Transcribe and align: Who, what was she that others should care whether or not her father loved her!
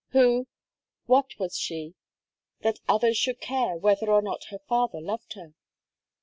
Who, 0.13 0.47
what 1.05 1.37
was 1.37 1.59
she 1.59 1.93
that 2.61 2.79
others 2.87 3.17
should 3.17 3.39
care 3.39 3.75
whether 3.77 4.09
or 4.09 4.23
not 4.23 4.45
her 4.45 4.57
father 4.57 4.99
loved 4.99 5.33
her! 5.33 5.53